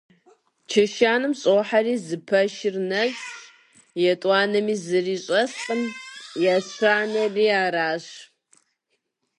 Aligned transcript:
Чэщанэм 0.69 1.33
щӀохьэри, 1.41 1.95
зы 2.05 2.17
пэшыр 2.27 2.75
нэщӀщ, 2.89 3.31
етӀуанэми 4.11 4.75
зыри 4.83 5.15
щӀэскъым, 5.25 5.81
ещанэри 6.55 7.45
аращ. 7.63 8.05